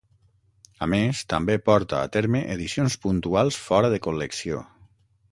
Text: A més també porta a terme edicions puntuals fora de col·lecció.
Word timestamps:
A 0.85 0.85
més 0.93 1.19
també 1.33 1.57
porta 1.67 1.99
a 2.05 2.09
terme 2.15 2.41
edicions 2.53 2.95
puntuals 3.03 3.59
fora 3.67 3.93
de 3.95 4.01
col·lecció. 4.07 4.63